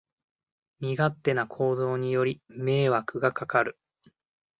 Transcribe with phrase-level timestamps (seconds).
[0.79, 3.77] 身勝手な行動により迷惑がかかる